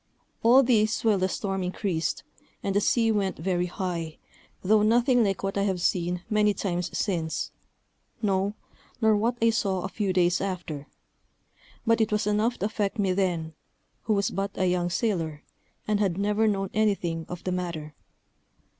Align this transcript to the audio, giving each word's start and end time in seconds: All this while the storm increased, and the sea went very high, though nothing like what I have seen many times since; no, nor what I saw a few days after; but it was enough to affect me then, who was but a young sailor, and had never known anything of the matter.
All 0.41 0.63
this 0.63 1.05
while 1.05 1.19
the 1.19 1.29
storm 1.29 1.61
increased, 1.61 2.23
and 2.63 2.75
the 2.75 2.81
sea 2.81 3.11
went 3.11 3.37
very 3.37 3.67
high, 3.67 4.17
though 4.63 4.81
nothing 4.81 5.23
like 5.23 5.43
what 5.43 5.59
I 5.59 5.61
have 5.61 5.79
seen 5.79 6.23
many 6.27 6.55
times 6.55 6.89
since; 6.97 7.51
no, 8.19 8.55
nor 8.99 9.15
what 9.15 9.37
I 9.43 9.51
saw 9.51 9.83
a 9.83 9.87
few 9.89 10.11
days 10.11 10.41
after; 10.41 10.87
but 11.85 12.01
it 12.01 12.11
was 12.11 12.25
enough 12.25 12.57
to 12.57 12.65
affect 12.65 12.97
me 12.97 13.13
then, 13.13 13.53
who 14.05 14.15
was 14.15 14.31
but 14.31 14.49
a 14.57 14.65
young 14.67 14.89
sailor, 14.89 15.43
and 15.87 15.99
had 15.99 16.17
never 16.17 16.47
known 16.47 16.71
anything 16.73 17.27
of 17.29 17.43
the 17.43 17.51
matter. 17.51 17.93